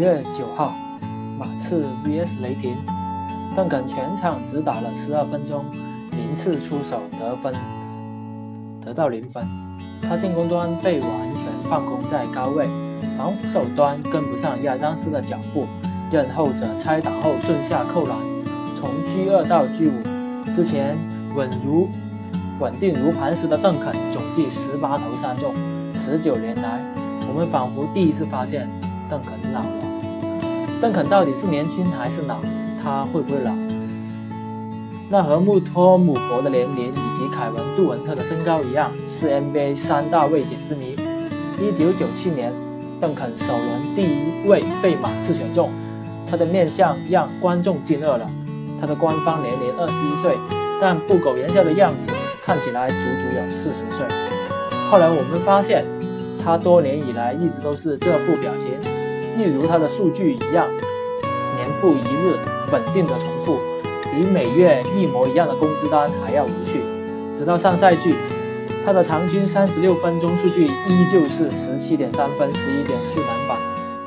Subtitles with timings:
[0.00, 0.72] 月九号，
[1.38, 2.74] 马刺 vs 雷霆，
[3.54, 5.62] 邓肯全场只打了十二分钟，
[6.12, 7.52] 零次出手得分，
[8.82, 9.46] 得到零分。
[10.00, 12.66] 他进攻端被完全放空在高位，
[13.18, 15.66] 防守端跟不上亚当斯的脚步，
[16.10, 18.16] 任后者拆挡后顺下扣篮，
[18.80, 20.96] 从 G 二到 G 五之前
[21.36, 21.90] 稳如
[22.58, 25.52] 稳定如磐石的邓肯，总计十八投三中。
[25.94, 26.80] 十九年来，
[27.28, 28.66] 我们仿佛第一次发现。
[29.10, 29.89] 邓肯老了，
[30.80, 32.40] 邓肯到底是年轻还是老？
[32.82, 33.52] 他会不会老？
[35.10, 40.96] 那和穆托姆博的年龄以及凯文杜文特的身高一样，是 NBA 三大未解之谜。
[41.60, 42.50] 一九九七年，
[42.98, 45.70] 邓肯首轮第一位被马刺选中，
[46.30, 48.26] 他的面相让观众惊愕了。
[48.80, 50.38] 他的官方年龄二十一岁，
[50.80, 52.10] 但不苟言笑的样子
[52.42, 54.06] 看起来足足有四十岁。
[54.90, 55.84] 后来我们发现，
[56.42, 58.70] 他多年以来一直都是这副表情。
[59.40, 60.68] 例如他的数据一样，
[61.56, 62.36] 年复一日
[62.70, 63.58] 稳定的重复，
[64.12, 66.82] 比每月一模一样的工资单还要无趣。
[67.34, 68.14] 直到上赛季，
[68.84, 73.56] 他的场均三十六分钟数据依旧是十七点三分、十一点四篮板，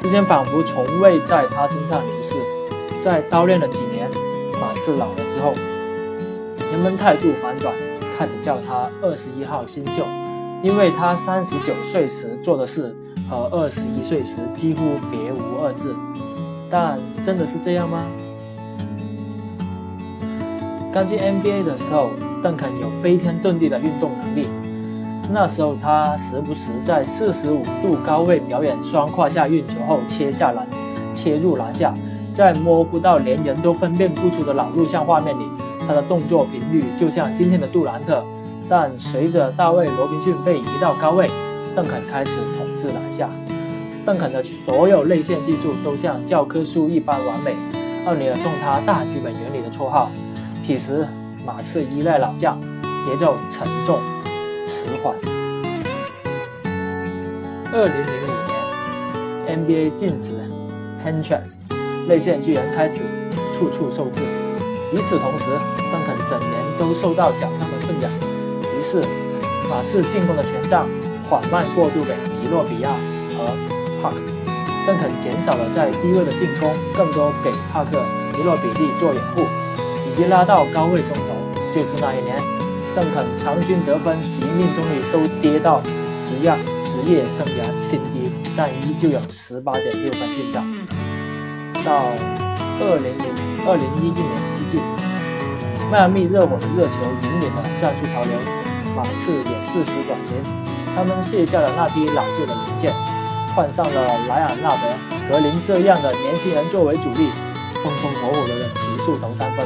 [0.00, 2.34] 时间仿佛从未在他身上流逝。
[3.04, 4.10] 在叨练了几年，
[4.58, 5.52] 马刺老了之后，
[6.72, 7.70] 人们态度反转，
[8.18, 10.06] 开始叫他二十一号新秀，
[10.62, 12.94] 因为他三十九岁时做的事。
[13.30, 15.94] 和二十一岁时几乎别无二致，
[16.70, 18.06] 但真的是这样吗？
[20.90, 22.08] 刚进 NBA 的时候，
[22.42, 24.48] 邓肯有飞天遁地的运动能力。
[25.30, 30.66] 那时候他时不时在四十五度高位表演双胯下运球后切下篮，
[31.14, 31.92] 切入篮下，
[32.32, 35.44] 在摸不到连人都分辨不出的老录像画面里，
[35.86, 38.24] 他的动作频率就像今天的杜兰特。
[38.68, 41.30] 但随着大卫罗宾逊被移到高位，
[41.74, 43.30] 邓肯开始统治篮下，
[44.04, 47.56] 邓肯的所有内线技术都像教科书一般完美。
[48.04, 50.10] 奥尼尔送他大基本原理的绰号。
[50.66, 51.06] 彼时，
[51.46, 52.60] 马刺依赖老将，
[53.04, 53.98] 节奏沉重、
[54.66, 55.14] 迟缓。
[57.72, 58.30] 二零零五
[59.46, 60.32] 年，NBA 禁止
[61.02, 61.56] hand checks，
[62.06, 63.00] 内线巨人开始
[63.54, 64.20] 处处受制。
[64.92, 65.46] 与此同时，
[65.90, 68.27] 邓肯整年都受到脚伤的困扰。
[68.88, 69.02] 于是，
[69.68, 70.88] 马刺进攻的权杖。
[71.28, 72.88] 缓慢过渡给吉诺比亚
[73.36, 73.52] 和
[74.00, 74.16] 帕克，
[74.86, 78.00] 邓肯减少了在低位的进攻，更多给帕克、
[78.34, 79.42] 吉洛比利做掩护，
[80.08, 81.36] 以及拉到高位中投。
[81.74, 82.40] 就是那一年，
[82.96, 85.82] 邓肯场均得分及命中率都跌到
[86.26, 86.50] 职业
[86.86, 90.64] 职业生涯新低，但依旧有十八点六分进账。
[91.84, 92.04] 到
[92.80, 93.28] 二零零
[93.66, 94.80] 二零一一年之际，
[95.92, 98.32] 迈阿密热火的热球引领了战术潮流，
[98.98, 100.34] 马刺也适时转型。
[100.92, 102.92] 他们卸下了那批老旧的零件，
[103.54, 107.30] 换上了莱昂纳德、格林这样的年轻人作为主力，
[107.76, 109.64] 风风火火的提速投三分。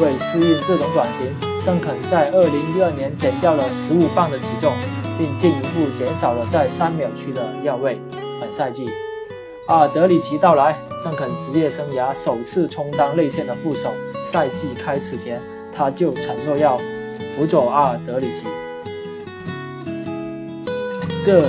[0.00, 1.34] 为适应这种转型，
[1.66, 4.72] 邓肯在2012年减掉了15磅的体重，
[5.18, 8.00] 并进一步减少了在三秒区的要位。
[8.40, 8.88] 本赛季，
[9.66, 10.74] 阿尔德里奇到来，
[11.04, 13.90] 邓肯职业生涯首次充当内线的副手。
[14.24, 15.38] 赛季开始前，
[15.70, 16.78] 他就承诺要
[17.36, 18.44] 辅佐阿尔德里奇。
[21.22, 21.42] 这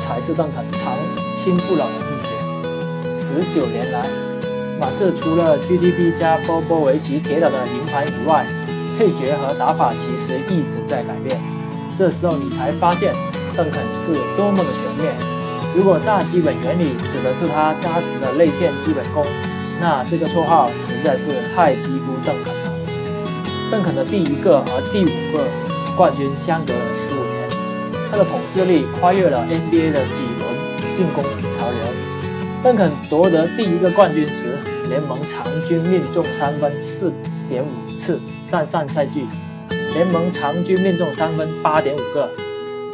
[0.00, 0.94] 才是邓肯长
[1.36, 2.30] 青不老的秘诀。
[3.14, 4.08] 十九年来，
[4.80, 8.46] 马刺除了 GDP 加波波维奇铁打的银盘以外，
[8.96, 11.38] 配角和打法其实一直在改变。
[11.94, 13.12] 这时候你才发现
[13.54, 15.14] 邓肯是多么的全面。
[15.76, 19.22] 如果大基本原理指的是他扎实的内线基本功，
[19.78, 22.63] 那这个绰号实在是太低估邓肯了。
[23.70, 25.48] 邓肯的第一个和第五个
[25.96, 27.48] 冠军相隔了十五年。
[28.10, 31.24] 他的统治力跨越了 NBA 的几轮进攻
[31.56, 31.80] 潮流。
[32.62, 34.58] 邓肯夺得第一个冠军时，
[34.88, 37.12] 联盟场均命中三分四
[37.48, 38.20] 点五次，
[38.50, 39.26] 但上赛季
[39.92, 42.30] 联盟场均命中三分八点五个。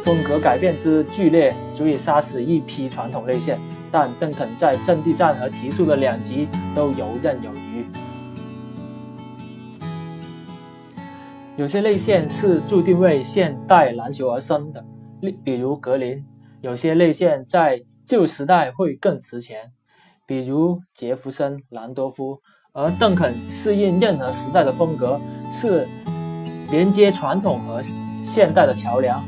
[0.03, 3.59] 风格改变之剧烈，足以杀死一批传统内线。
[3.91, 7.60] 但邓肯在阵地战和提速的两极都游刃有余。
[11.61, 14.83] 有些内线是注定为现代篮球而生的。
[15.21, 16.25] 例比如格林，
[16.59, 19.71] 有些内线在旧时代会更值钱，
[20.25, 22.39] 比如杰弗森、兰多夫，
[22.73, 25.21] 而邓肯适应任何时代的风格，
[25.51, 25.87] 是
[26.71, 27.79] 连接传统和
[28.23, 29.23] 现代的桥梁。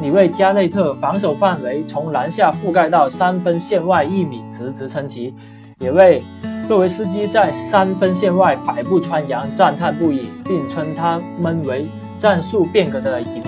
[0.00, 5.34] 你为加内特防守范围从篮下覆盖到三分线外一米直直撑旗，
[5.80, 6.22] 也为
[6.68, 11.88] 洛维斯基在三分线外百步穿杨赞叹不已，并称他们为
[12.18, 13.42] 战术变革的引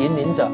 [0.00, 0.48] 引领者。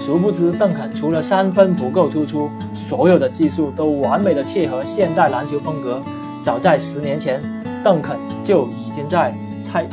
[0.00, 6.00] 殊不知，邓肯除了三分不够突出，所有的技术都完美的契合现代篮球风格。
[6.42, 7.42] 早在十年前，
[7.84, 9.86] 邓肯就已经在拆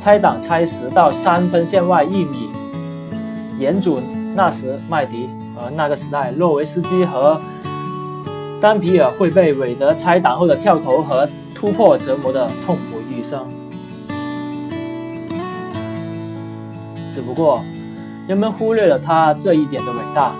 [0.00, 2.48] 拆挡拆十到三分线外一米，
[3.58, 4.02] 严准
[4.34, 7.38] 那时麦迪，而那个时代洛维斯基和
[8.66, 13.48] 丹皮尔会被韦德拆挡后的跳投和突破折磨的痛不欲生。
[17.12, 17.62] 只不过。
[18.26, 20.32] 人们忽略了他这一点的伟大，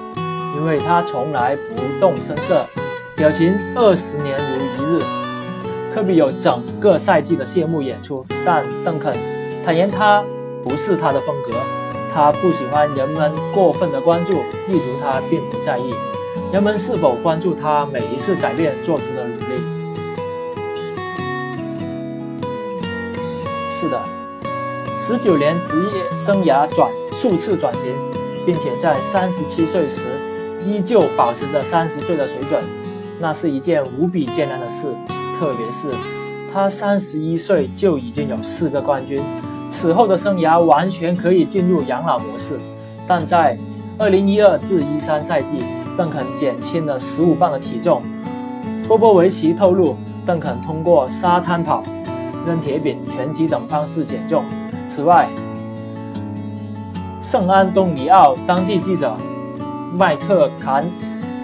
[0.56, 2.67] 因为他从来不动声色，
[3.14, 4.99] 表情二十年如一日。
[5.94, 9.17] 科比有整个赛季的谢幕演出，但邓肯
[9.64, 10.20] 坦言他
[10.64, 11.55] 不是他的风格，
[12.12, 14.32] 他不喜欢人们过分的关注，
[14.67, 15.94] 例如他并不在意
[16.52, 19.46] 人们是否关注他每一次改变做出的努力。
[23.70, 24.00] 是的，
[24.98, 26.90] 十九年职业生涯转。
[27.19, 27.90] 数次转型，
[28.44, 30.02] 并且在三十七岁时
[30.66, 32.62] 依旧保持着三十岁的水准，
[33.19, 34.87] 那是一件无比艰难的事。
[35.40, 35.88] 特别是
[36.52, 39.22] 他三十一岁就已经有四个冠军，
[39.70, 42.60] 此后的生涯完全可以进入养老模式。
[43.08, 43.56] 但在
[43.98, 45.64] 二零一二至一三赛季，
[45.96, 48.02] 邓肯减轻了十五磅的体重。
[48.87, 51.82] 波波维奇透露，邓肯通过沙滩跑、
[52.46, 54.44] 扔铁饼、拳击等方式减重。
[54.88, 55.28] 此外，
[57.20, 59.16] 圣安东尼奥当地记者
[59.94, 60.84] 麦克坎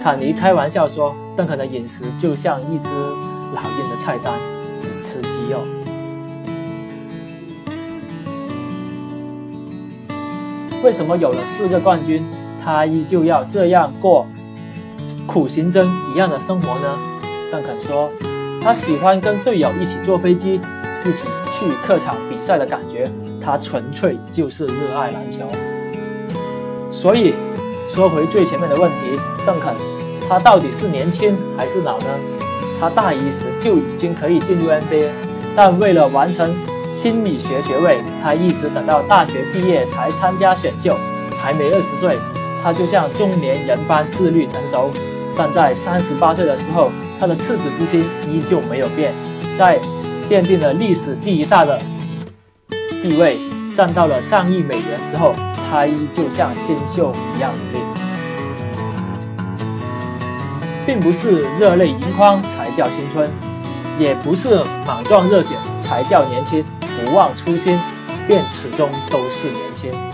[0.01, 2.89] 坎尼开玩笑说：“邓肯的饮食就像一只
[3.53, 4.33] 老鹰的菜单，
[4.79, 5.59] 只吃鸡肉。”
[10.83, 12.23] 为什么有了四个冠军，
[12.63, 14.25] 他依旧要这样过
[15.25, 16.97] 苦行僧一样的生活呢？
[17.51, 18.09] 邓肯说
[18.61, 20.59] ：“他喜欢跟队友一起坐飞机，
[21.05, 23.09] 一起去客场比赛的感觉。
[23.41, 25.39] 他纯粹就是热爱篮球。”
[26.91, 27.33] 所以，
[27.89, 29.73] 说回最前面的问题，邓肯，
[30.29, 32.05] 他到底是年轻还是老呢？
[32.79, 35.09] 他大一时就已经可以进入 NBA，
[35.55, 36.53] 但为了完成
[36.93, 40.97] 心理学学位，他一直等到大学毕业才参加选秀。
[41.43, 42.17] 还没二十岁，
[42.63, 44.89] 他就像中年人般自律成熟。
[45.35, 49.13] 但在三十八岁的时候，他的赤子之心依旧没有变，
[49.57, 49.79] 在
[50.29, 51.79] 奠定了历史第一大的
[53.01, 53.37] 地位，
[53.75, 55.35] 赚到了上亿美元之后。
[55.71, 57.83] 他依旧像新秀一样努力，
[60.85, 63.27] 并不是热泪盈眶才叫青春，
[63.97, 66.63] 也不是莽撞热血才叫年轻。
[66.79, 67.79] 不忘初心，
[68.27, 70.12] 便始终都是年轻。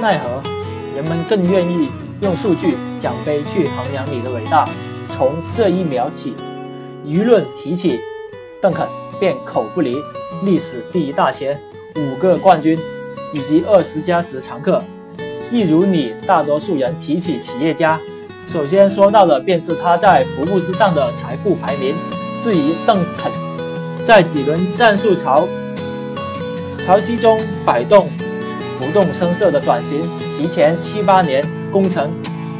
[0.00, 0.42] 奈何
[0.94, 1.90] 人们更愿意
[2.20, 4.68] 用数据奖杯去衡量你的伟大。
[5.08, 6.34] 从这一秒起，
[7.04, 7.98] 舆论提起
[8.60, 8.86] 邓肯，
[9.18, 9.96] 便口不离。
[10.44, 11.58] 历史第一大前，
[11.96, 12.78] 五个冠军，
[13.32, 14.82] 以及二十加十常客。
[15.50, 17.98] 一如你大多数人提起企业家，
[18.46, 21.94] 首先说到的便是他在福布斯上的财富排名。
[22.42, 23.32] 至于邓肯，
[24.04, 25.48] 在几轮战术潮
[26.84, 28.08] 潮汐中摆动，
[28.78, 30.02] 不动声色的转型，
[30.36, 32.10] 提前七八年功成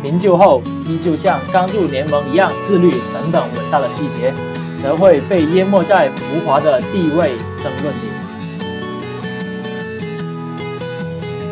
[0.03, 4.33] 名就后，依旧像刚入联盟一样自律等等伟大的细节。
[4.83, 8.09] 则会被淹没在浮华的地位争论里，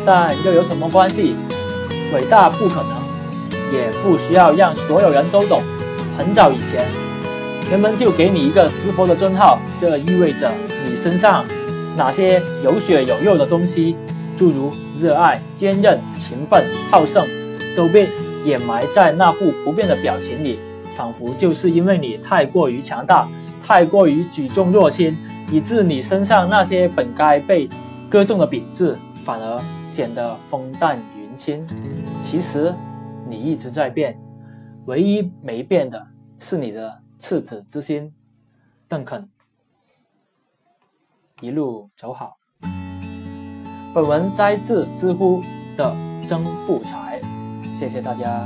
[0.05, 1.35] 但又有什么关系？
[2.13, 2.91] 伟大不可能，
[3.73, 5.63] 也不需要让所有人都懂。
[6.17, 6.85] 很早以前，
[7.69, 10.49] 人们就给你一个石佛的尊号，这意味着
[10.87, 11.43] 你身上
[11.97, 13.97] 哪些有血有肉的东西，
[14.35, 17.25] 诸如热爱、坚韧、勤奋、好胜，
[17.75, 18.07] 都被
[18.43, 20.59] 掩埋在那副不变的表情里。
[20.95, 23.27] 仿佛就是因为你太过于强大，
[23.61, 25.13] 太过于举重若轻，
[25.51, 27.69] 以致你身上那些本该被
[28.09, 31.67] 歌颂的品质，反而显得风淡云轻。
[32.21, 32.73] 其实
[33.27, 34.17] 你一直在变，
[34.85, 36.07] 唯一没变的
[36.39, 38.13] 是你的赤子之心。
[38.87, 39.27] 邓肯，
[41.41, 42.37] 一路走好。
[43.95, 45.41] 本文摘自知乎
[45.77, 45.95] 的
[46.27, 47.17] 曾不才，
[47.79, 48.45] 谢谢大家。